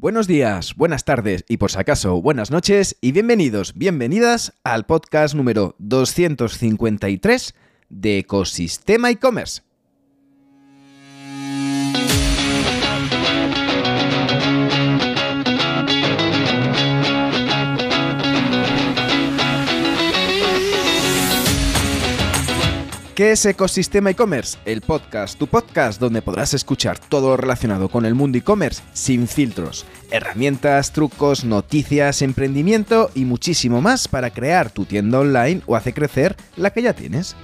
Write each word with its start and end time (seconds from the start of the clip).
Buenos 0.00 0.28
días, 0.28 0.76
buenas 0.76 1.04
tardes 1.04 1.44
y 1.48 1.56
por 1.56 1.72
si 1.72 1.78
acaso 1.80 2.22
buenas 2.22 2.52
noches 2.52 2.96
y 3.00 3.10
bienvenidos, 3.10 3.74
bienvenidas 3.74 4.52
al 4.62 4.86
podcast 4.86 5.34
número 5.34 5.74
253 5.80 7.54
de 7.88 8.18
Ecosistema 8.18 9.10
e-commerce. 9.10 9.62
¿Qué 23.18 23.32
es 23.32 23.44
Ecosistema 23.46 24.10
e-commerce? 24.10 24.58
El 24.64 24.80
podcast, 24.80 25.36
tu 25.36 25.48
podcast 25.48 26.00
donde 26.00 26.22
podrás 26.22 26.54
escuchar 26.54 27.00
todo 27.00 27.30
lo 27.30 27.36
relacionado 27.36 27.88
con 27.88 28.06
el 28.06 28.14
mundo 28.14 28.38
e-commerce 28.38 28.80
sin 28.92 29.26
filtros. 29.26 29.86
Herramientas, 30.12 30.92
trucos, 30.92 31.44
noticias, 31.44 32.22
emprendimiento 32.22 33.10
y 33.16 33.24
muchísimo 33.24 33.80
más 33.80 34.06
para 34.06 34.30
crear 34.30 34.70
tu 34.70 34.84
tienda 34.84 35.18
online 35.18 35.62
o 35.66 35.74
hacer 35.74 35.94
crecer 35.94 36.36
la 36.56 36.70
que 36.70 36.82
ya 36.82 36.92
tienes. 36.92 37.34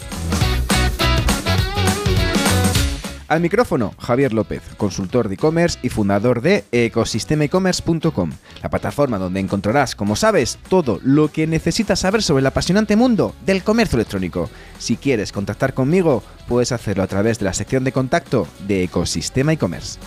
Al 3.27 3.41
micrófono, 3.41 3.95
Javier 3.98 4.34
López, 4.34 4.62
consultor 4.77 5.28
de 5.28 5.34
e-commerce 5.34 5.78
y 5.83 5.88
fundador 5.88 6.42
de 6.42 6.64
ecosistemaecommerce.com, 6.73 8.30
la 8.62 8.69
plataforma 8.69 9.19
donde 9.19 9.41
encontrarás, 9.41 9.95
como 9.95 10.14
sabes, 10.14 10.59
todo 10.69 11.00
lo 11.02 11.28
que 11.28 11.47
necesitas 11.47 12.00
saber 12.00 12.23
sobre 12.23 12.41
el 12.41 12.47
apasionante 12.47 12.97
mundo 12.97 13.34
del 13.47 13.62
comercio 13.62 13.97
electrónico. 13.97 14.50
Si 14.78 14.97
quieres 14.97 15.33
contactar 15.33 15.73
conmigo, 15.73 16.23
puedes 16.47 16.70
hacerlo 16.73 17.02
a 17.02 17.06
través 17.06 17.38
de 17.38 17.47
la 17.47 17.55
sección 17.55 17.83
de 17.84 17.92
contacto 17.92 18.47
de 18.66 18.84
Ecosistema 18.84 19.55
e-commerce. 19.55 19.98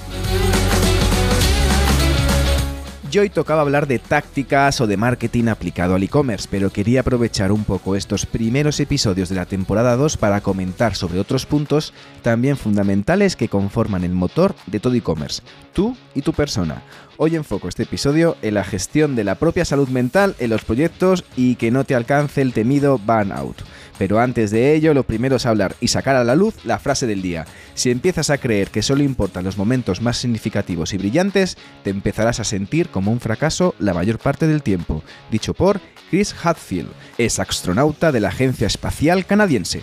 Yo 3.09 3.21
hoy 3.21 3.29
tocaba 3.29 3.61
hablar 3.61 3.87
de 3.87 3.99
tácticas 3.99 4.81
o 4.81 4.87
de 4.87 4.97
marketing 4.97 5.47
aplicado 5.47 5.95
al 5.95 6.03
e-commerce, 6.03 6.45
pero 6.51 6.71
quería 6.71 6.99
aprovechar 6.99 7.53
un 7.53 7.63
poco 7.63 7.95
estos 7.95 8.25
primeros 8.25 8.81
episodios 8.81 9.29
de 9.29 9.35
la 9.35 9.45
temporada 9.45 9.95
2 9.95 10.17
para 10.17 10.41
comentar 10.41 10.93
sobre 10.93 11.17
otros 11.17 11.45
puntos 11.45 11.93
también 12.21 12.57
fundamentales 12.57 13.37
que 13.37 13.47
conforman 13.47 14.03
el 14.03 14.11
motor 14.11 14.55
de 14.65 14.81
todo 14.81 14.95
e-commerce, 14.95 15.41
tú 15.71 15.95
y 16.15 16.21
tu 16.21 16.33
persona. 16.33 16.83
Hoy 17.15 17.37
enfoco 17.37 17.69
este 17.69 17.83
episodio 17.83 18.35
en 18.41 18.55
la 18.55 18.65
gestión 18.65 19.15
de 19.15 19.23
la 19.23 19.35
propia 19.35 19.63
salud 19.63 19.87
mental 19.87 20.35
en 20.39 20.49
los 20.49 20.65
proyectos 20.65 21.23
y 21.37 21.55
que 21.55 21.71
no 21.71 21.85
te 21.85 21.95
alcance 21.95 22.41
el 22.41 22.51
temido 22.51 22.97
burnout. 22.97 23.63
Pero 23.97 24.19
antes 24.19 24.51
de 24.51 24.73
ello, 24.73 24.93
lo 24.93 25.03
primero 25.03 25.37
es 25.37 25.45
hablar 25.45 25.75
y 25.79 25.87
sacar 25.87 26.15
a 26.15 26.23
la 26.23 26.35
luz 26.35 26.55
la 26.65 26.79
frase 26.79 27.07
del 27.07 27.21
día. 27.21 27.45
Si 27.73 27.91
empiezas 27.91 28.29
a 28.29 28.37
creer 28.37 28.69
que 28.69 28.81
solo 28.81 29.03
importan 29.03 29.43
los 29.43 29.57
momentos 29.57 30.01
más 30.01 30.17
significativos 30.17 30.93
y 30.93 30.97
brillantes, 30.97 31.57
te 31.83 31.89
empezarás 31.89 32.39
a 32.39 32.43
sentir 32.43 32.89
como 32.89 33.11
un 33.11 33.19
fracaso 33.19 33.75
la 33.79 33.93
mayor 33.93 34.19
parte 34.19 34.47
del 34.47 34.63
tiempo. 34.63 35.03
Dicho 35.31 35.53
por 35.53 35.79
Chris 36.09 36.35
Hadfield, 36.41 36.89
es 37.17 37.39
astronauta 37.39 38.11
de 38.11 38.19
la 38.19 38.29
Agencia 38.29 38.67
Espacial 38.67 39.25
Canadiense. 39.25 39.81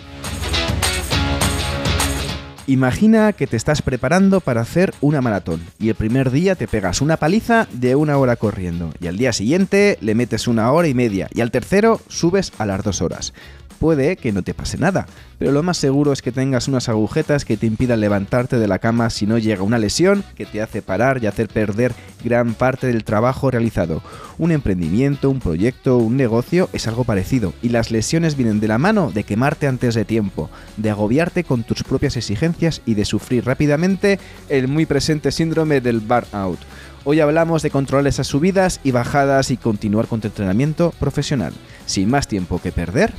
Imagina 2.67 3.31
que 3.33 3.45
te 3.45 3.57
estás 3.57 3.83
preparando 3.83 4.39
para 4.41 4.61
hacer 4.61 4.91
una 4.99 5.21
maratón 5.21 5.61
y 5.77 5.89
el 5.89 5.95
primer 5.95 6.31
día 6.31 6.55
te 6.55 6.67
pegas 6.67 6.99
una 6.99 7.17
paliza 7.17 7.67
de 7.71 7.95
una 7.95 8.17
hora 8.17 8.37
corriendo 8.37 8.91
y 8.99 9.05
al 9.05 9.17
día 9.17 9.33
siguiente 9.33 9.99
le 10.01 10.15
metes 10.15 10.47
una 10.47 10.71
hora 10.71 10.87
y 10.87 10.95
media 10.95 11.29
y 11.31 11.41
al 11.41 11.51
tercero 11.51 12.01
subes 12.07 12.51
a 12.57 12.65
las 12.65 12.83
dos 12.83 13.03
horas 13.03 13.33
puede 13.79 14.17
que 14.17 14.31
no 14.31 14.41
te 14.41 14.53
pase 14.53 14.77
nada, 14.77 15.05
pero 15.37 15.51
lo 15.51 15.63
más 15.63 15.77
seguro 15.77 16.13
es 16.13 16.21
que 16.21 16.31
tengas 16.31 16.67
unas 16.67 16.89
agujetas 16.89 17.45
que 17.45 17.57
te 17.57 17.65
impidan 17.65 17.99
levantarte 17.99 18.57
de 18.57 18.67
la 18.67 18.79
cama 18.79 19.09
si 19.09 19.25
no 19.25 19.37
llega 19.37 19.63
una 19.63 19.77
lesión 19.77 20.23
que 20.35 20.45
te 20.45 20.61
hace 20.61 20.81
parar 20.81 21.21
y 21.21 21.27
hacer 21.27 21.47
perder 21.47 21.93
gran 22.23 22.53
parte 22.53 22.87
del 22.87 23.03
trabajo 23.03 23.51
realizado. 23.51 24.01
Un 24.37 24.51
emprendimiento, 24.51 25.29
un 25.29 25.39
proyecto, 25.39 25.97
un 25.97 26.17
negocio 26.17 26.69
es 26.73 26.87
algo 26.87 27.03
parecido 27.03 27.53
y 27.61 27.69
las 27.69 27.91
lesiones 27.91 28.35
vienen 28.35 28.59
de 28.59 28.67
la 28.67 28.77
mano 28.77 29.11
de 29.11 29.23
quemarte 29.23 29.67
antes 29.67 29.95
de 29.95 30.05
tiempo, 30.05 30.49
de 30.77 30.89
agobiarte 30.89 31.43
con 31.43 31.63
tus 31.63 31.83
propias 31.83 32.17
exigencias 32.17 32.81
y 32.85 32.95
de 32.95 33.05
sufrir 33.05 33.45
rápidamente 33.45 34.19
el 34.49 34.67
muy 34.67 34.85
presente 34.85 35.31
síndrome 35.31 35.81
del 35.81 35.99
burnout. 35.99 36.59
Hoy 37.07 37.19
hablamos 37.19 37.61
de 37.61 37.69
controlar 37.69 38.07
esas 38.07 38.25
subidas 38.25 38.79
y 38.83 38.89
bajadas 38.89 39.51
y 39.51 39.57
continuar 39.57 40.07
con 40.07 40.21
tu 40.21 40.27
entrenamiento 40.27 40.91
profesional. 40.99 41.53
Sin 41.85 42.09
más 42.09 42.27
tiempo 42.27 42.59
que 42.59 42.71
perder, 42.71 43.13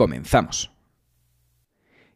comenzamos. 0.00 0.72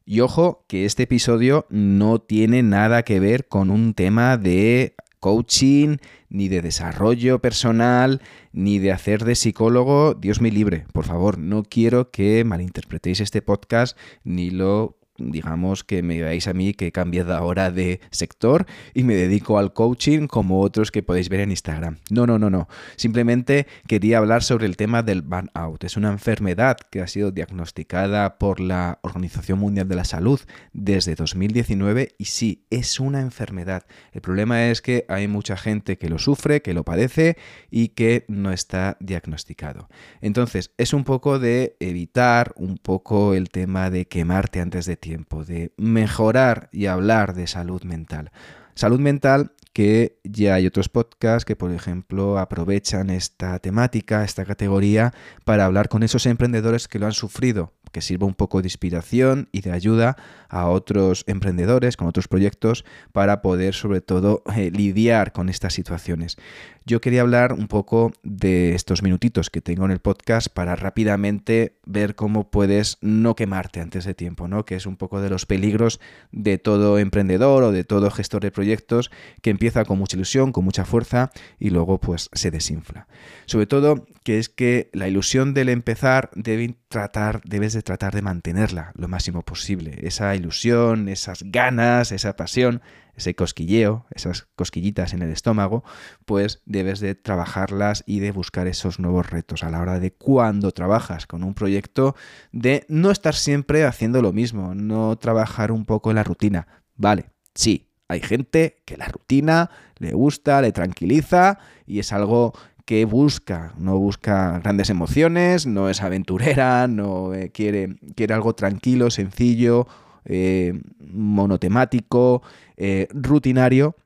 Y 0.06 0.20
ojo 0.20 0.64
que 0.68 0.86
este 0.86 1.02
episodio 1.02 1.66
no 1.68 2.18
tiene 2.18 2.62
nada 2.62 3.02
que 3.02 3.20
ver 3.20 3.46
con 3.46 3.70
un 3.70 3.92
tema 3.92 4.38
de 4.38 4.94
coaching, 5.20 5.98
ni 6.30 6.48
de 6.48 6.62
desarrollo 6.62 7.42
personal, 7.42 8.22
ni 8.54 8.78
de 8.78 8.90
hacer 8.90 9.26
de 9.26 9.34
psicólogo. 9.34 10.14
Dios 10.14 10.40
me 10.40 10.50
libre, 10.50 10.86
por 10.94 11.04
favor, 11.04 11.36
no 11.36 11.62
quiero 11.62 12.10
que 12.10 12.42
malinterpretéis 12.42 13.20
este 13.20 13.42
podcast 13.42 13.98
ni 14.22 14.48
lo 14.48 14.96
digamos 15.18 15.84
que 15.84 16.02
me 16.02 16.20
veáis 16.20 16.48
a 16.48 16.52
mí 16.52 16.74
que 16.74 16.88
he 16.88 16.92
cambiado 16.92 17.34
ahora 17.34 17.70
de 17.70 18.00
sector 18.10 18.66
y 18.94 19.04
me 19.04 19.14
dedico 19.14 19.58
al 19.58 19.72
coaching 19.72 20.26
como 20.26 20.60
otros 20.60 20.90
que 20.90 21.02
podéis 21.02 21.28
ver 21.28 21.40
en 21.40 21.50
Instagram. 21.50 21.98
No, 22.10 22.26
no, 22.26 22.38
no, 22.38 22.50
no. 22.50 22.68
Simplemente 22.96 23.66
quería 23.86 24.18
hablar 24.18 24.42
sobre 24.42 24.66
el 24.66 24.76
tema 24.76 25.02
del 25.02 25.22
burnout. 25.22 25.84
Es 25.84 25.96
una 25.96 26.10
enfermedad 26.10 26.76
que 26.90 27.00
ha 27.00 27.06
sido 27.06 27.30
diagnosticada 27.30 28.38
por 28.38 28.60
la 28.60 28.98
Organización 29.02 29.58
Mundial 29.58 29.88
de 29.88 29.96
la 29.96 30.04
Salud 30.04 30.40
desde 30.72 31.14
2019 31.14 32.14
y 32.18 32.24
sí, 32.26 32.64
es 32.70 33.00
una 33.00 33.20
enfermedad. 33.20 33.84
El 34.12 34.20
problema 34.20 34.68
es 34.68 34.82
que 34.82 35.04
hay 35.08 35.28
mucha 35.28 35.56
gente 35.56 35.98
que 35.98 36.08
lo 36.08 36.18
sufre, 36.18 36.62
que 36.62 36.74
lo 36.74 36.84
padece 36.84 37.36
y 37.70 37.88
que 37.88 38.24
no 38.28 38.52
está 38.52 38.96
diagnosticado. 39.00 39.88
Entonces, 40.20 40.72
es 40.76 40.92
un 40.92 41.04
poco 41.04 41.38
de 41.38 41.76
evitar 41.80 42.52
un 42.56 42.78
poco 42.78 43.34
el 43.34 43.48
tema 43.50 43.90
de 43.90 44.06
quemarte 44.06 44.60
antes 44.60 44.86
de 44.86 44.96
tiempo, 45.04 45.44
de 45.44 45.72
mejorar 45.76 46.70
y 46.72 46.86
hablar 46.86 47.34
de 47.34 47.46
salud 47.46 47.82
mental. 47.84 48.32
Salud 48.74 48.98
mental 48.98 49.52
que 49.74 50.18
ya 50.24 50.54
hay 50.54 50.66
otros 50.66 50.88
podcasts 50.88 51.44
que, 51.44 51.56
por 51.56 51.72
ejemplo, 51.72 52.38
aprovechan 52.38 53.10
esta 53.10 53.58
temática, 53.58 54.24
esta 54.24 54.46
categoría, 54.46 55.12
para 55.44 55.66
hablar 55.66 55.88
con 55.88 56.02
esos 56.02 56.24
emprendedores 56.24 56.88
que 56.88 56.98
lo 56.98 57.06
han 57.06 57.12
sufrido, 57.12 57.72
que 57.94 58.02
sirva 58.02 58.26
un 58.26 58.34
poco 58.34 58.60
de 58.60 58.66
inspiración 58.66 59.48
y 59.52 59.60
de 59.60 59.70
ayuda 59.70 60.16
a 60.48 60.68
otros 60.68 61.22
emprendedores 61.28 61.96
con 61.96 62.08
otros 62.08 62.26
proyectos 62.26 62.84
para 63.12 63.40
poder, 63.40 63.72
sobre 63.72 64.00
todo, 64.00 64.42
eh, 64.54 64.72
lidiar 64.72 65.32
con 65.32 65.48
estas 65.48 65.74
situaciones. 65.74 66.36
Yo 66.84 67.00
quería 67.00 67.22
hablar 67.22 67.52
un 67.52 67.68
poco 67.68 68.12
de 68.24 68.74
estos 68.74 69.02
minutitos 69.02 69.48
que 69.48 69.60
tengo 69.60 69.84
en 69.84 69.92
el 69.92 70.00
podcast 70.00 70.48
para 70.48 70.74
rápidamente 70.74 71.78
ver 71.86 72.16
cómo 72.16 72.50
puedes 72.50 72.98
no 73.00 73.36
quemarte 73.36 73.80
antes 73.80 74.04
de 74.04 74.14
tiempo, 74.14 74.48
¿no? 74.48 74.64
Que 74.64 74.74
es 74.74 74.86
un 74.86 74.96
poco 74.96 75.20
de 75.20 75.30
los 75.30 75.46
peligros 75.46 76.00
de 76.32 76.58
todo 76.58 76.98
emprendedor 76.98 77.62
o 77.62 77.70
de 77.70 77.84
todo 77.84 78.10
gestor 78.10 78.42
de 78.42 78.50
proyectos 78.50 79.12
que 79.40 79.50
empieza 79.50 79.84
con 79.84 79.98
mucha 79.98 80.16
ilusión, 80.16 80.50
con 80.50 80.64
mucha 80.64 80.84
fuerza 80.84 81.30
y 81.60 81.70
luego 81.70 82.00
pues 82.00 82.28
se 82.32 82.50
desinfla. 82.50 83.06
Sobre 83.46 83.66
todo 83.66 84.04
que 84.24 84.38
es 84.38 84.48
que 84.48 84.90
la 84.92 85.06
ilusión 85.06 85.54
del 85.54 85.68
empezar 85.68 86.30
debe 86.34 86.74
tratar, 86.88 87.40
debes 87.44 87.72
de 87.74 87.82
tratar 87.82 88.14
de 88.14 88.22
mantenerla 88.22 88.92
lo 88.96 89.06
máximo 89.06 89.42
posible. 89.42 89.98
Esa 90.02 90.34
ilusión, 90.34 91.08
esas 91.08 91.44
ganas, 91.44 92.10
esa 92.10 92.34
pasión 92.34 92.82
ese 93.16 93.34
cosquilleo, 93.34 94.06
esas 94.10 94.48
cosquillitas 94.56 95.12
en 95.12 95.22
el 95.22 95.30
estómago, 95.30 95.84
pues 96.24 96.62
debes 96.66 97.00
de 97.00 97.14
trabajarlas 97.14 98.02
y 98.06 98.20
de 98.20 98.32
buscar 98.32 98.66
esos 98.66 98.98
nuevos 98.98 99.30
retos 99.30 99.62
a 99.62 99.70
la 99.70 99.80
hora 99.80 100.00
de 100.00 100.12
cuando 100.12 100.72
trabajas 100.72 101.26
con 101.26 101.44
un 101.44 101.54
proyecto, 101.54 102.14
de 102.52 102.84
no 102.88 103.10
estar 103.10 103.34
siempre 103.34 103.84
haciendo 103.84 104.22
lo 104.22 104.32
mismo, 104.32 104.74
no 104.74 105.16
trabajar 105.16 105.70
un 105.72 105.84
poco 105.84 106.12
la 106.12 106.24
rutina. 106.24 106.66
Vale, 106.96 107.30
sí, 107.54 107.88
hay 108.08 108.20
gente 108.20 108.82
que 108.84 108.96
la 108.96 109.06
rutina 109.06 109.70
le 109.98 110.12
gusta, 110.12 110.60
le 110.60 110.72
tranquiliza 110.72 111.58
y 111.86 112.00
es 112.00 112.12
algo 112.12 112.52
que 112.84 113.04
busca, 113.04 113.72
no 113.78 113.98
busca 113.98 114.58
grandes 114.60 114.90
emociones, 114.90 115.66
no 115.66 115.88
es 115.88 116.02
aventurera, 116.02 116.86
no 116.88 117.32
eh, 117.34 117.50
quiere, 117.50 117.96
quiere 118.14 118.34
algo 118.34 118.54
tranquilo, 118.54 119.10
sencillo, 119.10 119.86
eh, 120.24 120.80
monotemático, 120.98 122.42
eh, 122.76 123.08
rutinario, 123.12 123.96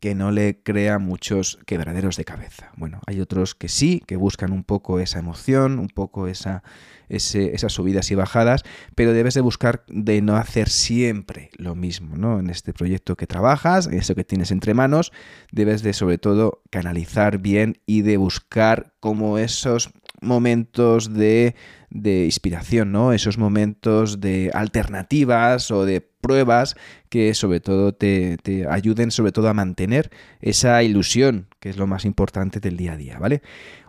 que 0.00 0.14
no 0.14 0.30
le 0.30 0.62
crea 0.62 0.98
muchos 0.98 1.58
quebraderos 1.66 2.16
de 2.16 2.24
cabeza. 2.24 2.72
Bueno, 2.76 3.00
hay 3.06 3.20
otros 3.20 3.54
que 3.54 3.68
sí, 3.68 4.02
que 4.06 4.16
buscan 4.16 4.52
un 4.52 4.64
poco 4.64 4.98
esa 4.98 5.18
emoción, 5.18 5.78
un 5.78 5.88
poco 5.88 6.26
esa, 6.26 6.62
esas 7.08 7.72
subidas 7.72 8.10
y 8.10 8.14
bajadas, 8.14 8.62
pero 8.94 9.12
debes 9.12 9.34
de 9.34 9.42
buscar 9.42 9.84
de 9.88 10.22
no 10.22 10.36
hacer 10.36 10.68
siempre 10.68 11.50
lo 11.56 11.74
mismo, 11.74 12.16
¿no? 12.16 12.38
En 12.38 12.50
este 12.50 12.72
proyecto 12.72 13.16
que 13.16 13.26
trabajas, 13.26 13.88
eso 13.88 14.14
que 14.14 14.24
tienes 14.24 14.50
entre 14.50 14.74
manos, 14.74 15.12
debes 15.52 15.82
de 15.82 15.92
sobre 15.92 16.18
todo 16.18 16.62
canalizar 16.70 17.38
bien 17.38 17.78
y 17.86 18.02
de 18.02 18.16
buscar 18.16 18.94
cómo 19.00 19.38
esos 19.38 19.90
momentos 20.20 21.12
de, 21.12 21.54
inspiración, 21.90 22.92
¿no? 22.92 23.12
Esos 23.12 23.38
momentos 23.38 24.20
de 24.20 24.50
alternativas 24.54 25.70
o 25.70 25.84
de 25.84 26.00
pruebas 26.00 26.76
que 27.08 27.34
sobre 27.34 27.60
todo 27.60 27.92
te, 27.92 28.36
te, 28.42 28.66
ayuden 28.68 29.10
sobre 29.10 29.32
todo 29.32 29.48
a 29.48 29.54
mantener 29.54 30.10
esa 30.40 30.82
ilusión, 30.82 31.48
que 31.58 31.70
es 31.70 31.76
lo 31.76 31.86
más 31.86 32.04
importante 32.04 32.60
del 32.60 32.76
día 32.76 32.92
a 32.92 32.96
día, 32.96 33.18
¿vale? 33.18 33.42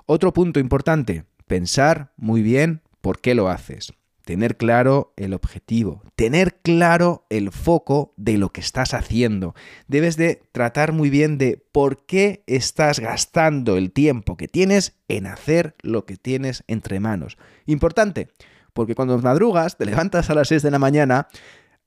Otro 0.06 0.33
punto 0.33 0.60
importante, 0.60 1.25
pensar 1.48 2.12
muy 2.18 2.42
bien 2.42 2.81
por 3.01 3.19
qué 3.19 3.36
lo 3.36 3.50
haces 3.50 3.94
tener 4.31 4.56
claro 4.56 5.12
el 5.18 5.33
objetivo, 5.33 6.04
tener 6.16 6.56
claro 6.62 7.25
el 7.30 7.51
foco 7.51 8.13
de 8.16 8.38
lo 8.38 8.54
que 8.54 8.62
estás 8.62 8.94
haciendo. 8.94 9.56
Debes 9.89 10.16
de 10.16 10.42
tratar 10.54 10.94
muy 10.94 11.10
bien 11.10 11.38
de 11.38 11.62
por 11.74 12.06
qué 12.06 12.42
estás 12.48 13.01
gastando 13.01 13.75
el 13.75 13.92
tiempo 13.92 14.38
que 14.38 14.48
tienes 14.48 14.95
en 15.10 15.28
hacer 15.28 15.75
lo 15.81 16.06
que 16.06 16.16
tienes 16.16 16.63
entre 16.68 17.01
manos. 17.01 17.38
Importante, 17.66 18.30
porque 18.72 18.95
cuando 18.95 19.18
madrugas, 19.18 19.75
te 19.75 19.86
levantas 19.86 20.30
a 20.30 20.33
las 20.33 20.48
6 20.48 20.63
de 20.63 20.72
la 20.72 20.80
mañana, 20.80 21.28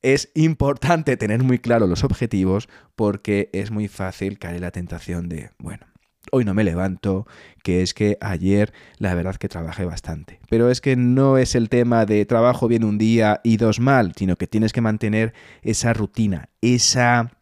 es 0.02 0.30
importante 0.34 1.16
tener 1.16 1.42
muy 1.42 1.58
claro 1.58 1.86
los 1.86 2.04
objetivos 2.04 2.68
porque 2.94 3.48
es 3.54 3.70
muy 3.70 3.88
fácil 3.88 4.38
caer 4.38 4.56
en 4.56 4.60
la 4.60 4.70
tentación 4.70 5.30
de, 5.30 5.48
bueno, 5.56 5.86
hoy 6.32 6.44
no 6.44 6.54
me 6.54 6.64
levanto, 6.64 7.26
que 7.62 7.82
es 7.82 7.94
que 7.94 8.18
ayer 8.20 8.72
la 8.98 9.14
verdad 9.14 9.36
que 9.36 9.48
trabajé 9.48 9.84
bastante. 9.84 10.40
Pero 10.48 10.70
es 10.70 10.80
que 10.80 10.96
no 10.96 11.38
es 11.38 11.54
el 11.54 11.68
tema 11.68 12.06
de 12.06 12.24
trabajo 12.26 12.68
bien 12.68 12.84
un 12.84 12.98
día 12.98 13.40
y 13.44 13.56
dos 13.56 13.80
mal, 13.80 14.12
sino 14.16 14.36
que 14.36 14.46
tienes 14.46 14.72
que 14.72 14.80
mantener 14.80 15.34
esa 15.62 15.92
rutina, 15.92 16.48
esa, 16.60 17.32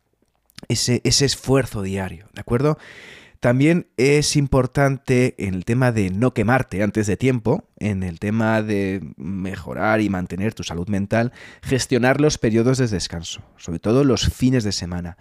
ese, 0.68 1.00
ese 1.04 1.24
esfuerzo 1.24 1.82
diario, 1.82 2.26
¿de 2.34 2.40
acuerdo? 2.40 2.78
También 3.42 3.88
es 3.96 4.36
importante 4.36 5.34
en 5.36 5.54
el 5.54 5.64
tema 5.64 5.90
de 5.90 6.10
no 6.10 6.32
quemarte 6.32 6.80
antes 6.80 7.08
de 7.08 7.16
tiempo, 7.16 7.64
en 7.80 8.04
el 8.04 8.20
tema 8.20 8.62
de 8.62 9.00
mejorar 9.16 10.00
y 10.00 10.08
mantener 10.08 10.54
tu 10.54 10.62
salud 10.62 10.86
mental, 10.86 11.32
gestionar 11.60 12.20
los 12.20 12.38
periodos 12.38 12.78
de 12.78 12.86
descanso, 12.86 13.42
sobre 13.56 13.80
todo 13.80 14.04
los 14.04 14.32
fines 14.32 14.62
de 14.62 14.70
semana. 14.70 15.16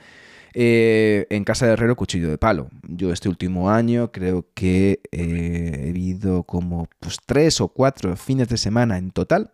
Eh, 0.54 1.28
en 1.30 1.44
casa 1.44 1.66
de 1.66 1.74
herrero, 1.74 1.96
cuchillo 1.96 2.30
de 2.30 2.38
palo. 2.38 2.70
Yo 2.88 3.14
este 3.14 3.30
último 3.30 3.70
año 3.70 4.12
creo 4.12 4.48
que 4.54 5.02
eh, 5.12 5.86
he 5.88 5.92
vivido 5.92 6.44
como 6.44 6.90
pues, 7.00 7.18
tres 7.26 7.62
o 7.62 7.70
cuatro 7.70 8.16
fines 8.18 8.50
de 8.50 8.58
semana 8.58 8.98
en 8.98 9.12
total 9.12 9.54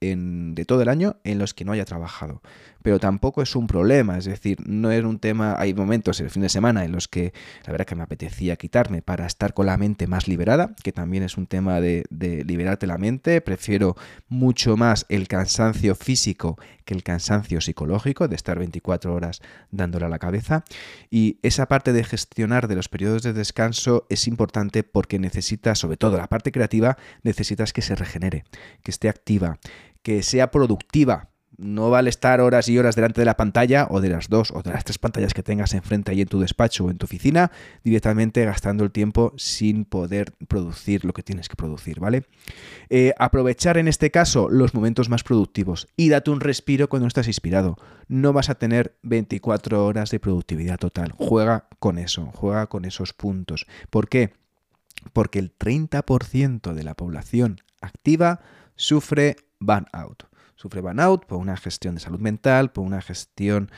de 0.00 0.64
todo 0.66 0.82
el 0.82 0.88
año 0.88 1.16
en 1.24 1.38
los 1.38 1.54
que 1.54 1.64
no 1.64 1.72
haya 1.72 1.84
trabajado. 1.84 2.42
Pero 2.82 3.00
tampoco 3.00 3.42
es 3.42 3.56
un 3.56 3.66
problema, 3.66 4.18
es 4.18 4.26
decir, 4.26 4.58
no 4.66 4.92
es 4.92 5.02
un 5.02 5.18
tema, 5.18 5.56
hay 5.58 5.74
momentos 5.74 6.20
el 6.20 6.30
fin 6.30 6.42
de 6.42 6.48
semana 6.48 6.84
en 6.84 6.92
los 6.92 7.08
que 7.08 7.32
la 7.64 7.72
verdad 7.72 7.86
que 7.86 7.96
me 7.96 8.02
apetecía 8.02 8.56
quitarme 8.56 9.02
para 9.02 9.26
estar 9.26 9.54
con 9.54 9.66
la 9.66 9.76
mente 9.76 10.06
más 10.06 10.28
liberada, 10.28 10.74
que 10.84 10.92
también 10.92 11.22
es 11.22 11.36
un 11.36 11.46
tema 11.46 11.80
de, 11.80 12.04
de 12.10 12.44
liberarte 12.44 12.86
la 12.86 12.98
mente, 12.98 13.40
prefiero 13.40 13.96
mucho 14.28 14.76
más 14.76 15.06
el 15.08 15.26
cansancio 15.26 15.94
físico 15.94 16.58
que 16.86 16.94
el 16.94 17.02
cansancio 17.02 17.60
psicológico, 17.60 18.28
de 18.28 18.36
estar 18.36 18.58
24 18.58 19.12
horas 19.12 19.42
dándole 19.70 20.06
a 20.06 20.08
la 20.08 20.18
cabeza. 20.18 20.64
Y 21.10 21.38
esa 21.42 21.66
parte 21.66 21.92
de 21.92 22.04
gestionar 22.04 22.68
de 22.68 22.76
los 22.76 22.88
periodos 22.88 23.22
de 23.22 23.34
descanso 23.34 24.06
es 24.08 24.26
importante 24.26 24.84
porque 24.84 25.18
necesitas, 25.18 25.80
sobre 25.80 25.98
todo 25.98 26.16
la 26.16 26.28
parte 26.28 26.52
creativa, 26.52 26.96
necesitas 27.22 27.74
que 27.74 27.82
se 27.82 27.94
regenere, 27.94 28.44
que 28.82 28.90
esté 28.90 29.10
activa, 29.10 29.58
que 30.02 30.22
sea 30.22 30.50
productiva. 30.50 31.28
No 31.58 31.90
vale 31.90 32.10
estar 32.10 32.40
horas 32.40 32.68
y 32.68 32.78
horas 32.78 32.96
delante 32.96 33.20
de 33.20 33.24
la 33.24 33.36
pantalla 33.36 33.86
o 33.90 34.00
de 34.00 34.10
las 34.10 34.28
dos 34.28 34.50
o 34.50 34.62
de 34.62 34.70
las 34.72 34.84
tres 34.84 34.98
pantallas 34.98 35.34
que 35.34 35.42
tengas 35.42 35.74
enfrente 35.74 36.12
ahí 36.12 36.20
en 36.20 36.28
tu 36.28 36.40
despacho 36.40 36.84
o 36.84 36.90
en 36.90 36.98
tu 36.98 37.06
oficina, 37.06 37.50
directamente 37.82 38.44
gastando 38.44 38.84
el 38.84 38.90
tiempo 38.90 39.32
sin 39.36 39.84
poder 39.84 40.32
producir 40.48 41.04
lo 41.04 41.12
que 41.12 41.22
tienes 41.22 41.48
que 41.48 41.56
producir, 41.56 42.00
¿vale? 42.00 42.24
Eh, 42.90 43.14
aprovechar 43.18 43.78
en 43.78 43.88
este 43.88 44.10
caso 44.10 44.48
los 44.50 44.74
momentos 44.74 45.08
más 45.08 45.22
productivos 45.22 45.88
y 45.96 46.08
date 46.10 46.30
un 46.30 46.40
respiro 46.40 46.88
cuando 46.88 47.08
estás 47.08 47.26
inspirado. 47.26 47.76
No 48.08 48.32
vas 48.32 48.50
a 48.50 48.56
tener 48.56 48.96
24 49.02 49.84
horas 49.84 50.10
de 50.10 50.20
productividad 50.20 50.78
total. 50.78 51.12
Juega 51.16 51.68
con 51.78 51.98
eso, 51.98 52.30
juega 52.34 52.66
con 52.66 52.84
esos 52.84 53.12
puntos. 53.12 53.66
¿Por 53.90 54.08
qué? 54.08 54.34
Porque 55.12 55.38
el 55.38 55.56
30% 55.56 56.74
de 56.74 56.84
la 56.84 56.94
población 56.94 57.60
activa 57.80 58.40
sufre 58.74 59.36
burnout. 59.58 60.24
Sufre 60.56 60.80
burnout 60.80 61.26
por 61.26 61.38
una 61.38 61.56
gestión 61.56 61.94
de 61.94 62.00
salud 62.00 62.18
mental, 62.18 62.72
por 62.72 62.84
una 62.84 63.00
gestión 63.00 63.70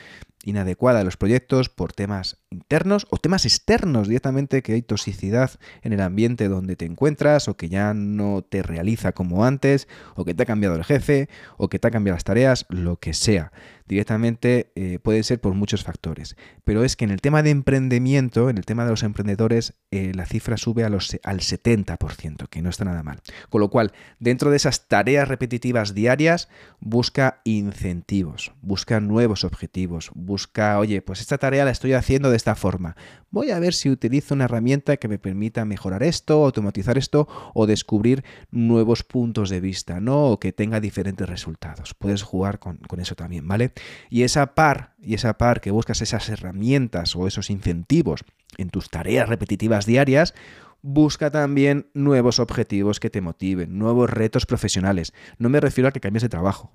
inadecuada 0.44 1.00
de 1.00 1.04
los 1.04 1.16
proyectos, 1.16 1.68
por 1.68 1.92
temas 1.92 2.38
internos 2.50 3.06
o 3.10 3.18
temas 3.18 3.44
externos 3.44 4.08
directamente, 4.08 4.62
que 4.62 4.72
hay 4.72 4.82
toxicidad 4.82 5.52
en 5.82 5.92
el 5.92 6.00
ambiente 6.00 6.48
donde 6.48 6.76
te 6.76 6.86
encuentras 6.86 7.48
o 7.48 7.56
que 7.56 7.68
ya 7.68 7.94
no 7.94 8.42
te 8.42 8.62
realiza 8.62 9.12
como 9.12 9.44
antes, 9.44 9.88
o 10.14 10.24
que 10.24 10.34
te 10.34 10.44
ha 10.44 10.46
cambiado 10.46 10.76
el 10.76 10.84
jefe, 10.84 11.28
o 11.56 11.68
que 11.68 11.78
te 11.78 11.88
ha 11.88 11.90
cambiado 11.90 12.16
las 12.16 12.24
tareas, 12.24 12.66
lo 12.68 12.96
que 12.96 13.14
sea. 13.14 13.52
Directamente 13.88 14.70
eh, 14.74 14.98
puede 14.98 15.22
ser 15.22 15.40
por 15.40 15.54
muchos 15.54 15.82
factores. 15.82 16.36
Pero 16.64 16.84
es 16.84 16.94
que 16.94 17.06
en 17.06 17.10
el 17.10 17.22
tema 17.22 17.42
de 17.42 17.50
emprendimiento, 17.50 18.50
en 18.50 18.58
el 18.58 18.66
tema 18.66 18.84
de 18.84 18.90
los 18.90 19.02
emprendedores, 19.02 19.74
eh, 19.90 20.12
la 20.14 20.26
cifra 20.26 20.58
sube 20.58 20.84
a 20.84 20.90
los, 20.90 21.16
al 21.24 21.40
70%, 21.40 22.48
que 22.48 22.60
no 22.60 22.68
está 22.68 22.84
nada 22.84 23.02
mal. 23.02 23.20
Con 23.48 23.62
lo 23.62 23.70
cual, 23.70 23.92
dentro 24.18 24.50
de 24.50 24.58
esas 24.58 24.88
tareas 24.88 25.26
repetitivas 25.26 25.94
diarias, 25.94 26.50
busca 26.80 27.40
incentivos, 27.44 28.52
busca 28.60 29.00
nuevos 29.00 29.44
objetivos, 29.44 30.10
busca, 30.28 30.78
oye, 30.78 31.02
pues 31.02 31.20
esta 31.20 31.38
tarea 31.38 31.64
la 31.64 31.72
estoy 31.72 31.94
haciendo 31.94 32.30
de 32.30 32.36
esta 32.36 32.54
forma. 32.54 32.94
Voy 33.30 33.50
a 33.50 33.58
ver 33.58 33.74
si 33.74 33.90
utilizo 33.90 34.34
una 34.34 34.44
herramienta 34.44 34.96
que 34.98 35.08
me 35.08 35.18
permita 35.18 35.64
mejorar 35.64 36.04
esto, 36.04 36.44
automatizar 36.44 36.96
esto 36.96 37.26
o 37.54 37.66
descubrir 37.66 38.22
nuevos 38.52 39.02
puntos 39.02 39.50
de 39.50 39.60
vista, 39.60 40.00
¿no? 40.00 40.26
O 40.26 40.38
que 40.38 40.52
tenga 40.52 40.78
diferentes 40.78 41.28
resultados. 41.28 41.94
Puedes 41.94 42.22
jugar 42.22 42.60
con, 42.60 42.78
eso 42.98 43.16
también, 43.16 43.48
¿vale? 43.48 43.72
Y 44.08 44.22
esa 44.22 44.54
par, 44.54 44.94
y 45.00 45.14
esa 45.14 45.36
par 45.36 45.60
que 45.60 45.72
buscas 45.72 46.00
esas 46.00 46.28
herramientas 46.28 47.16
o 47.16 47.26
esos 47.26 47.50
incentivos 47.50 48.24
en 48.56 48.70
tus 48.70 48.90
tareas 48.90 49.28
repetitivas 49.28 49.86
diarias, 49.86 50.34
busca 50.82 51.30
también 51.30 51.88
nuevos 51.94 52.38
objetivos 52.38 53.00
que 53.00 53.10
te 53.10 53.20
motiven, 53.20 53.78
nuevos 53.78 54.08
retos 54.10 54.46
profesionales. 54.46 55.12
No 55.38 55.48
me 55.48 55.60
refiero 55.60 55.88
a 55.88 55.92
que 55.92 56.00
cambies 56.00 56.22
de 56.22 56.28
trabajo, 56.28 56.70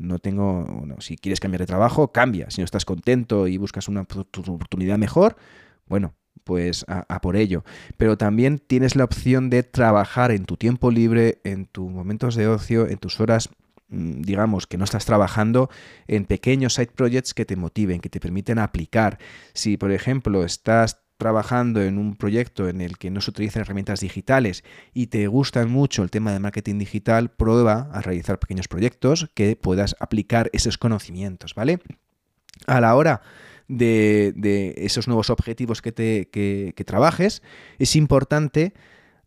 no 0.00 0.18
tengo, 0.18 0.66
si 0.98 1.16
quieres 1.16 1.40
cambiar 1.40 1.60
de 1.60 1.66
trabajo, 1.66 2.10
cambia. 2.10 2.50
Si 2.50 2.60
no 2.60 2.64
estás 2.64 2.84
contento 2.84 3.46
y 3.46 3.58
buscas 3.58 3.86
una 3.86 4.02
oportunidad 4.02 4.98
mejor, 4.98 5.36
bueno, 5.86 6.14
pues 6.44 6.84
a, 6.88 7.20
por 7.20 7.36
ello. 7.36 7.64
Pero 7.96 8.16
también 8.16 8.58
tienes 8.58 8.96
la 8.96 9.04
opción 9.04 9.50
de 9.50 9.62
trabajar 9.62 10.30
en 10.30 10.46
tu 10.46 10.56
tiempo 10.56 10.90
libre, 10.90 11.40
en 11.44 11.66
tus 11.66 11.90
momentos 11.90 12.34
de 12.34 12.48
ocio, 12.48 12.88
en 12.88 12.98
tus 12.98 13.20
horas 13.20 13.50
mm, 13.88 14.22
digamos, 14.22 14.66
que 14.66 14.78
no 14.78 14.84
estás 14.84 15.04
trabajando 15.04 15.68
en 16.08 16.24
pequeños 16.24 16.74
side 16.74 16.92
projects 16.94 17.34
que 17.34 17.44
te 17.44 17.56
motiven, 17.56 18.00
que 18.00 18.08
te 18.08 18.20
permiten 18.20 18.58
aplicar. 18.58 19.18
Si, 19.52 19.76
por 19.76 19.92
ejemplo, 19.92 20.44
estás 20.44 21.02
trabajando 21.20 21.82
en 21.82 21.98
un 21.98 22.16
proyecto 22.16 22.68
en 22.68 22.80
el 22.80 22.96
que 22.96 23.10
no 23.10 23.20
se 23.20 23.30
utilizan 23.30 23.60
herramientas 23.60 24.00
digitales 24.00 24.64
y 24.94 25.08
te 25.08 25.26
gusta 25.26 25.64
mucho 25.66 26.02
el 26.02 26.10
tema 26.10 26.32
de 26.32 26.40
marketing 26.40 26.78
digital, 26.78 27.30
prueba 27.30 27.90
a 27.92 28.00
realizar 28.00 28.38
pequeños 28.38 28.68
proyectos 28.68 29.30
que 29.34 29.54
puedas 29.54 29.94
aplicar 30.00 30.48
esos 30.54 30.78
conocimientos, 30.78 31.54
¿vale? 31.54 31.78
A 32.66 32.80
la 32.80 32.96
hora 32.96 33.20
de, 33.68 34.74
esos 34.78 35.08
nuevos 35.08 35.28
objetivos 35.28 35.82
que, 35.82 35.92
te, 35.92 36.30
que 36.30 36.84
trabajes, 36.86 37.42
es 37.78 37.96
importante 37.96 38.72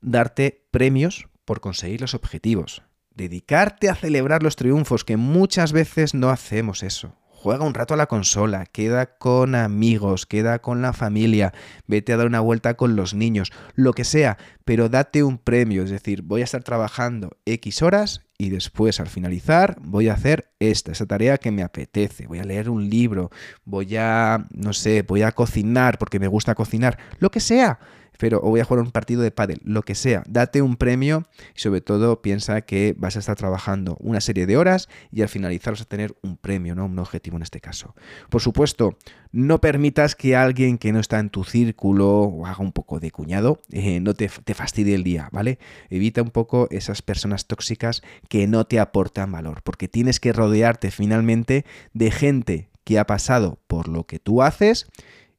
darte 0.02 0.66
premios 0.72 1.28
por 1.46 1.62
conseguir 1.62 2.02
los 2.02 2.16
objetivos. 2.16 2.82
Dedicarte 3.14 3.90
a 3.90 3.96
celebrar 3.96 4.42
los 4.42 4.56
triunfos, 4.56 5.06
que 5.06 5.16
muchas 5.16 5.72
veces 5.72 6.16
no 6.16 6.32
hacemos 6.32 6.82
eso 6.82 7.16
juega 7.44 7.66
un 7.66 7.74
rato 7.74 7.94
a 7.94 7.98
la 7.98 8.08
consola, 8.08 8.66
queda 8.66 9.18
con 9.18 9.54
amigos, 9.54 10.26
queda 10.26 10.60
con 10.60 10.82
la 10.82 10.94
familia, 10.94 11.54
vete 11.88 12.14
a 12.14 12.18
dar 12.18 12.28
una 12.28 12.40
vuelta 12.40 12.76
con 12.76 12.96
los 12.96 13.14
niños, 13.14 13.52
lo 13.76 13.92
que 13.92 14.06
sea, 14.06 14.38
pero 14.64 14.88
date 14.88 15.24
un 15.24 15.38
premio, 15.38 15.84
es 15.84 15.90
decir, 15.90 16.22
voy 16.22 16.40
a 16.40 16.46
estar 16.46 16.64
trabajando 16.64 17.36
X 17.46 17.82
horas 17.82 18.22
y 18.38 18.50
después 18.50 19.02
al 19.02 19.08
finalizar 19.08 19.76
voy 19.82 20.08
a 20.08 20.14
hacer 20.14 20.54
esta, 20.60 20.94
esa 20.94 21.06
tarea 21.06 21.38
que 21.38 21.52
me 21.52 21.64
apetece, 21.64 22.28
voy 22.28 22.40
a 22.40 22.46
leer 22.46 22.70
un 22.70 22.90
libro, 22.90 23.30
voy 23.66 23.98
a, 23.98 24.48
no 24.52 24.72
sé, 24.72 25.02
voy 25.02 25.24
a 25.24 25.34
cocinar 25.34 25.98
porque 25.98 26.22
me 26.22 26.28
gusta 26.28 26.56
cocinar, 26.56 26.98
lo 27.20 27.30
que 27.30 27.42
sea 27.42 27.78
pero 28.24 28.40
o 28.42 28.52
voy 28.52 28.62
a 28.62 28.64
jugar 28.64 28.86
un 28.86 28.92
partido 28.92 29.22
de 29.22 29.32
pádel, 29.32 29.60
lo 29.66 29.82
que 29.82 29.96
sea, 29.96 30.24
date 30.30 30.62
un 30.62 30.78
premio 30.78 31.28
y 31.54 31.60
sobre 31.60 31.82
todo 31.82 32.22
piensa 32.22 32.62
que 32.62 32.96
vas 32.98 33.18
a 33.18 33.20
estar 33.20 33.36
trabajando 33.36 33.98
una 34.00 34.22
serie 34.22 34.46
de 34.46 34.56
horas 34.56 34.88
y 35.12 35.24
al 35.24 35.28
finalizar 35.28 35.74
vas 35.74 35.82
a 35.82 35.86
tener 35.86 36.16
un 36.22 36.38
premio, 36.38 36.74
¿no? 36.74 36.86
Un 36.86 36.98
objetivo 37.00 37.36
en 37.36 37.44
este 37.44 37.60
caso. 37.60 37.96
Por 38.30 38.40
supuesto, 38.40 38.98
no 39.34 39.60
permitas 39.60 40.16
que 40.16 40.38
alguien 40.38 40.78
que 40.78 40.94
no 40.94 41.02
está 41.02 41.20
en 41.20 41.32
tu 41.32 41.44
círculo 41.44 42.22
o 42.22 42.46
haga 42.46 42.64
un 42.64 42.72
poco 42.72 43.02
de 43.02 43.12
cuñado 43.12 43.60
eh, 43.74 44.00
no 44.00 44.14
te, 44.14 44.30
te 44.30 44.54
fastidie 44.54 44.96
el 44.96 45.04
día, 45.04 45.28
¿vale? 45.34 45.60
Evita 45.90 46.22
un 46.22 46.32
poco 46.32 46.70
esas 46.72 47.02
personas 47.02 47.46
tóxicas 47.46 48.04
que 48.30 48.48
no 48.48 48.64
te 48.64 48.80
aportan 48.80 49.34
valor, 49.34 49.64
porque 49.64 49.90
tienes 49.90 50.22
que 50.22 50.32
rodearte 50.32 50.92
finalmente 50.92 51.66
de 51.92 52.10
gente 52.10 52.70
que 52.86 53.00
ha 53.00 53.06
pasado 53.06 53.60
por 53.68 53.90
lo 53.90 54.06
que 54.06 54.20
tú 54.20 54.42
haces 54.42 54.88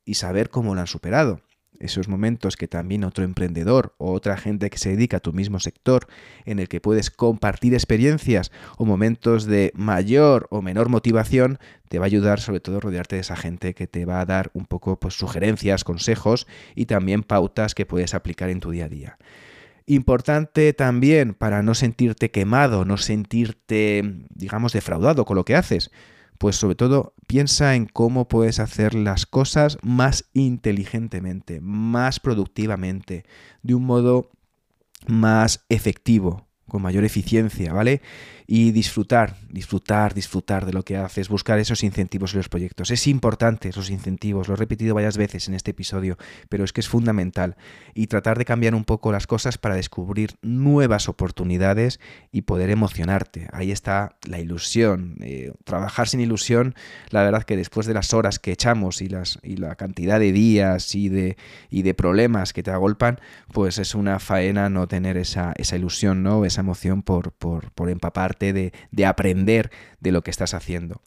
y 0.05 0.17
saber 0.17 0.51
cómo 0.51 0.75
lo 0.75 0.83
han 0.83 0.87
superado 0.87 1.41
esos 1.81 2.09
momentos 2.09 2.57
que 2.57 2.69
también 2.69 3.05
otro 3.05 3.25
emprendedor 3.25 3.95
o 3.99 4.13
otra 4.13 4.37
gente 4.37 4.71
que 4.71 4.79
se 4.79 4.91
dedica 4.91 5.19
a 5.19 5.21
tu 5.21 5.33
mismo 5.33 5.61
sector, 5.61 6.07
en 6.45 6.59
el 6.59 6.69
que 6.69 6.81
puedes 6.81 7.11
compartir 7.11 7.75
experiencias 7.75 8.53
o 8.77 8.85
momentos 8.85 9.47
de 9.47 9.73
mayor 9.75 10.47
o 10.51 10.63
menor 10.63 10.89
motivación, 10.89 11.59
te 11.89 11.99
va 11.99 12.05
a 12.05 12.07
ayudar 12.07 12.41
sobre 12.41 12.61
todo 12.61 12.81
rodearte 12.81 13.17
de 13.17 13.21
esa 13.21 13.37
gente 13.37 13.75
que 13.75 13.87
te 13.87 14.05
va 14.05 14.21
a 14.21 14.27
dar 14.27 14.51
un 14.55 14.67
poco 14.67 14.99
pues, 14.99 15.15
sugerencias, 15.15 15.85
consejos 15.85 16.47
y 16.75 16.87
también 16.87 17.23
pautas 17.23 17.75
que 17.75 17.87
puedes 17.87 18.15
aplicar 18.15 18.51
en 18.51 18.61
tu 18.61 18.71
día 18.71 18.87
a 18.87 18.89
día. 18.89 19.19
Importante 19.87 20.73
también 20.73 21.35
para 21.35 21.63
no 21.63 21.75
sentirte 21.75 22.31
quemado, 22.31 22.85
no 22.87 22.97
sentirte, 22.97 24.03
digamos, 24.35 24.73
defraudado 24.73 25.27
con 25.27 25.37
lo 25.37 25.45
que 25.45 25.57
haces 25.57 25.91
pues 26.45 26.57
sobre 26.57 26.75
todo 26.75 27.15
piensa 27.27 27.75
en 27.75 27.87
cómo 27.87 28.29
puedes 28.29 28.59
hacer 28.59 28.93
las 28.93 29.25
cosas 29.25 29.79
más 29.81 30.29
inteligentemente, 30.35 31.63
más 31.63 32.21
productivamente, 32.21 33.25
de 33.63 33.75
un 33.75 33.87
modo 33.87 34.31
más 35.07 35.65
efectivo, 35.71 36.47
con 36.69 36.83
mayor 36.83 37.05
eficiencia, 37.05 37.73
¿vale? 37.73 38.01
y 38.47 38.73
disfrutar, 38.73 39.37
disfrutar, 39.49 40.13
disfrutar 40.13 40.67
de 40.67 40.73
lo 40.73 40.83
que 40.83 40.97
haces, 40.97 41.29
buscar 41.29 41.59
esos 41.59 41.83
incentivos 41.83 42.35
en 42.35 42.39
los 42.39 42.49
proyectos. 42.49 42.91
Es 42.91 43.07
importante 43.07 43.71
esos 43.71 43.91
incentivos, 43.91 44.49
lo 44.49 44.55
he 44.55 44.57
repetido 44.57 44.95
varias 44.95 45.17
veces 45.17 45.49
en 45.49 45.55
este 45.55 45.71
episodio, 45.71 46.19
pero 46.49 46.65
es 46.65 46.73
que 46.73 46.81
es 46.81 46.89
fundamental. 46.89 47.57
Y 47.95 48.09
tratar 48.09 48.37
de 48.37 48.45
cambiar 48.45 48.75
un 48.75 48.85
poco 48.85 49.13
las 49.13 49.27
cosas 49.27 49.57
para 49.57 49.77
descubrir 49.77 50.35
nuevas 50.43 51.09
oportunidades 51.09 52.01
y 52.33 52.43
poder 52.43 52.71
emocionarte. 52.71 53.49
Ahí 53.53 53.71
está 53.71 54.17
la 54.27 54.41
ilusión. 54.41 55.17
Eh, 55.21 55.53
trabajar 55.65 56.09
sin 56.09 56.21
ilusión, 56.21 56.75
la 57.11 57.23
verdad 57.23 57.45
que 57.45 57.57
después 57.57 57.87
de 57.87 57.95
las 57.95 58.13
horas 58.13 58.39
que 58.39 58.53
echamos 58.53 59.01
y, 59.01 59.09
las, 59.09 59.39
y 59.43 59.57
la 59.57 59.75
cantidad 59.77 60.21
de 60.21 60.33
días 60.33 60.95
y 60.95 61.09
de, 61.09 61.37
y 61.71 61.83
de 61.83 61.95
problemas 61.95 62.53
que 62.53 62.63
te 62.63 62.71
agolpan, 62.71 63.21
pues 63.53 63.79
es 63.79 63.95
una 63.95 64.19
faena 64.19 64.69
no 64.69 64.87
tener 64.87 65.17
esa, 65.17 65.55
esa 65.57 65.77
ilusión, 65.77 66.23
¿no? 66.23 66.41
Esa 66.55 66.61
emoción 66.61 67.03
por, 67.03 67.33
por, 67.33 67.73
por 67.73 67.91
empapar 67.91 68.39
de, 68.39 68.73
aprender 69.05 69.71
de 70.01 70.13
lo 70.13 70.23
que 70.23 70.31
estás 70.31 70.55
haciendo. 70.55 71.03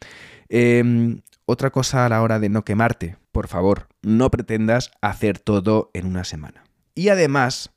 Em, 0.49 1.21
otra 1.45 1.71
cosa 1.71 2.05
a 2.05 2.09
la 2.09 2.21
hora 2.21 2.39
de 2.39 2.49
no 2.49 2.65
quemarte, 2.65 3.15
por 3.31 3.47
favor, 3.47 3.87
no 4.01 4.29
pretendas 4.29 4.91
hacer 5.01 5.39
todo 5.39 5.89
en 5.93 6.05
una 6.05 6.25
semana. 6.25 6.63
Y 6.95 7.09
además, 7.09 7.71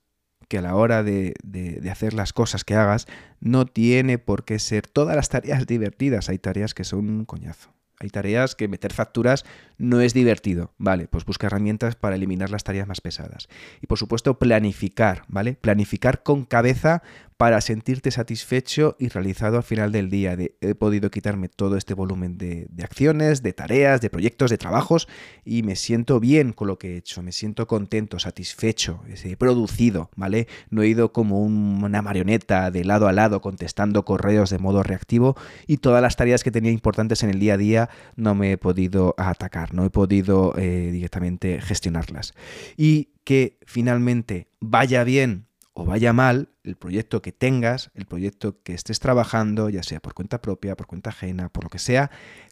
que 0.49 0.59
a 0.59 0.63
la 0.63 0.75
hora 0.75 1.03
de, 1.03 1.35
de, 1.45 1.91
hacer 1.91 2.13
las 2.13 2.33
cosas 2.33 2.65
que 2.65 2.75
hagas, 2.75 3.07
no 3.39 3.67
tiene 3.67 4.19
por 4.19 4.45
qué 4.45 4.59
ser 4.59 4.87
todas 4.89 5.15
las 5.15 5.29
tareas 5.29 5.67
divertidas. 5.67 6.29
Hay 6.29 6.39
tareas 6.39 6.75
que 6.75 6.85
son 6.85 7.09
un 7.09 7.25
coñazo. 7.25 7.73
Hay 8.01 8.09
tareas 8.09 8.55
que 8.55 8.67
meter 8.67 8.95
facturas 8.95 9.45
no 9.77 10.01
es 10.01 10.15
divertido. 10.15 10.73
Vale, 10.79 11.07
pues 11.07 11.27
busca 11.27 11.47
herramientas 11.47 11.97
para 11.97 12.17
eliminar 12.17 12.51
las 12.51 12.65
tareas 12.65 12.89
más 12.89 13.03
pesadas. 13.03 13.49
Y 13.83 13.87
por 13.87 13.99
supuesto, 13.99 14.39
planificar, 14.39 15.25
¿vale? 15.29 15.53
Planificar 15.53 16.23
con 16.23 16.47
cabeza 16.47 17.03
para 17.41 17.63
sentirte 17.63 18.11
satisfecho 18.11 18.97
y 18.99 19.09
realizado 19.09 19.57
al 19.57 19.63
final 19.63 19.93
del 19.93 20.11
día. 20.11 20.37
He 20.61 20.75
podido 20.75 21.11
quitarme 21.11 21.49
todo 21.49 21.79
este 21.79 21.95
volumen 21.95 22.37
de, 22.37 22.69
acciones, 22.83 23.43
de 23.43 23.55
tareas, 23.55 24.03
de 24.03 24.11
proyectos, 24.11 24.51
de 24.51 24.59
trabajos 24.59 25.09
y 25.43 25.63
me 25.63 25.75
siento 25.75 26.21
bien 26.21 26.53
con 26.53 26.69
lo 26.69 26.79
que 26.79 26.93
he 26.93 26.97
hecho, 26.99 27.23
me 27.23 27.33
siento 27.33 27.67
contento, 27.67 28.19
satisfecho, 28.19 29.03
he 29.25 29.39
producido, 29.39 30.11
¿vale? 30.17 30.49
No 30.69 30.83
he 30.83 30.89
ido 30.89 31.15
como 31.15 31.41
una 31.41 32.03
marioneta 32.03 32.71
de 32.71 32.85
lado 32.85 33.09
a 33.09 33.13
lado 33.15 33.41
contestando 33.41 34.05
correos 34.05 34.51
de 34.51 34.59
modo 34.59 34.83
reactivo 34.83 35.35
y 35.67 35.79
todas 35.79 36.03
las 36.03 36.17
tareas 36.17 36.45
que 36.45 36.51
tenía 36.51 36.73
importantes 36.73 37.23
en 37.23 37.31
el 37.31 37.41
día 37.41 37.55
a 37.55 37.57
día 37.57 37.89
no 38.17 38.35
me 38.35 38.53
he 38.53 38.59
podido 38.59 39.15
atacar, 39.17 39.73
no 39.73 39.87
he 39.87 39.91
podido 39.91 40.53
eh, 40.59 40.91
directamente 40.93 41.59
gestionarlas. 41.63 42.35
Y 42.77 43.15
que 43.25 43.59
finalmente 43.65 44.49
vaya 44.61 45.05
bien 45.05 45.47
o 45.81 45.85
vaya 45.87 46.13
mal, 46.13 46.51
el 46.63 46.77
proyecto 46.77 47.23
que 47.23 47.33
tengas, 47.33 47.91
el 47.95 48.05
proyecto 48.05 48.63
que 48.63 48.75
estés 48.75 49.01
trabajando, 49.01 49.71
ya 49.71 49.83
sea 49.83 49.99
por 49.99 50.13
cuenta 50.13 50.43
propia, 50.43 50.77
por 50.77 50.87
cuenta 50.87 51.09
ajena, 51.09 51.49
por 51.49 51.65
lo 51.65 51.71
que 51.71 51.79
sea, 51.79 52.11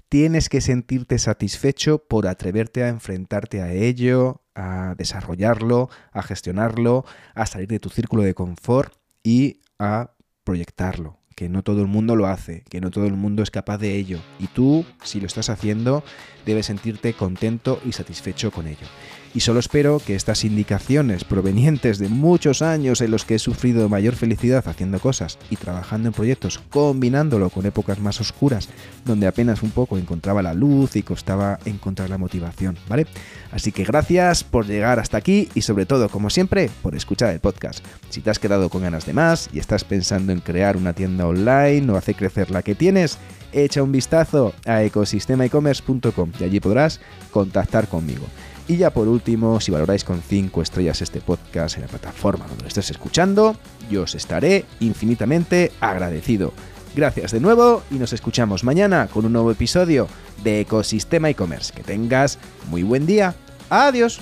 tienes 0.08 0.48
que 0.48 0.62
sentirte 0.62 1.18
satisfecho 1.18 1.98
por 2.08 2.26
atreverte 2.26 2.82
a 2.82 2.88
enfrentarte 2.88 3.60
a 3.60 3.70
ello, 3.70 4.40
a 4.54 4.94
desarrollarlo, 4.96 5.90
a 6.10 6.22
gestionarlo, 6.22 7.04
a 7.34 7.44
salir 7.44 7.68
de 7.68 7.80
tu 7.80 7.90
círculo 7.90 8.22
de 8.22 8.32
confort 8.32 8.94
y 9.22 9.60
a 9.78 10.12
proyectarlo, 10.42 11.18
que 11.36 11.50
no 11.50 11.62
todo 11.62 11.82
el 11.82 11.86
mundo 11.86 12.16
lo 12.16 12.28
hace, 12.28 12.64
que 12.70 12.80
no 12.80 12.90
todo 12.90 13.06
el 13.06 13.12
mundo 13.12 13.42
es 13.42 13.50
capaz 13.50 13.76
de 13.76 13.94
ello. 13.94 14.20
Y 14.38 14.46
tú, 14.46 14.86
si 15.02 15.20
lo 15.20 15.26
estás 15.26 15.50
haciendo, 15.50 16.02
debes 16.46 16.64
sentirte 16.64 17.12
contento 17.12 17.78
y 17.84 17.92
satisfecho 17.92 18.50
con 18.50 18.68
ello 18.68 18.86
y 19.34 19.40
solo 19.40 19.60
espero 19.60 20.00
que 20.04 20.14
estas 20.14 20.44
indicaciones 20.44 21.24
provenientes 21.24 21.98
de 21.98 22.08
muchos 22.08 22.62
años 22.62 23.00
en 23.00 23.10
los 23.10 23.24
que 23.24 23.36
he 23.36 23.38
sufrido 23.38 23.88
mayor 23.88 24.14
felicidad 24.14 24.66
haciendo 24.66 24.98
cosas 24.98 25.38
y 25.50 25.56
trabajando 25.56 26.08
en 26.08 26.14
proyectos, 26.14 26.60
combinándolo 26.70 27.50
con 27.50 27.66
épocas 27.66 27.98
más 28.00 28.20
oscuras, 28.20 28.68
donde 29.04 29.26
apenas 29.26 29.62
un 29.62 29.70
poco 29.70 29.98
encontraba 29.98 30.42
la 30.42 30.54
luz 30.54 30.96
y 30.96 31.02
costaba 31.02 31.58
encontrar 31.64 32.10
la 32.10 32.18
motivación, 32.18 32.76
¿vale? 32.88 33.06
Así 33.52 33.72
que 33.72 33.84
gracias 33.84 34.44
por 34.44 34.66
llegar 34.66 34.98
hasta 34.98 35.16
aquí 35.16 35.48
y 35.54 35.62
sobre 35.62 35.86
todo, 35.86 36.08
como 36.08 36.30
siempre, 36.30 36.70
por 36.82 36.94
escuchar 36.94 37.32
el 37.32 37.40
podcast. 37.40 37.84
Si 38.10 38.20
te 38.20 38.30
has 38.30 38.38
quedado 38.38 38.68
con 38.68 38.82
ganas 38.82 39.06
de 39.06 39.12
más 39.12 39.48
y 39.52 39.58
estás 39.58 39.84
pensando 39.84 40.32
en 40.32 40.40
crear 40.40 40.76
una 40.76 40.92
tienda 40.92 41.26
online 41.26 41.90
o 41.92 41.96
hacer 41.96 42.16
crecer 42.16 42.50
la 42.50 42.62
que 42.62 42.74
tienes, 42.74 43.18
echa 43.52 43.82
un 43.82 43.92
vistazo 43.92 44.54
a 44.66 44.82
ecosistemaecommerce.com 44.82 46.32
y 46.40 46.44
allí 46.44 46.60
podrás 46.60 47.00
contactar 47.30 47.88
conmigo. 47.88 48.26
Y 48.68 48.76
ya 48.76 48.90
por 48.90 49.08
último, 49.08 49.60
si 49.60 49.72
valoráis 49.72 50.04
con 50.04 50.20
5 50.20 50.60
estrellas 50.60 51.00
este 51.00 51.22
podcast 51.22 51.76
en 51.76 51.82
la 51.82 51.88
plataforma 51.88 52.46
donde 52.46 52.64
lo 52.64 52.68
estés 52.68 52.90
escuchando, 52.90 53.56
yo 53.90 54.02
os 54.02 54.14
estaré 54.14 54.66
infinitamente 54.80 55.72
agradecido. 55.80 56.52
Gracias 56.94 57.32
de 57.32 57.40
nuevo 57.40 57.82
y 57.90 57.94
nos 57.94 58.12
escuchamos 58.12 58.64
mañana 58.64 59.08
con 59.08 59.24
un 59.24 59.32
nuevo 59.32 59.50
episodio 59.50 60.06
de 60.44 60.60
Ecosistema 60.60 61.30
e-commerce. 61.30 61.72
Que 61.72 61.82
tengas 61.82 62.38
muy 62.68 62.82
buen 62.82 63.06
día. 63.06 63.34
Adiós. 63.70 64.20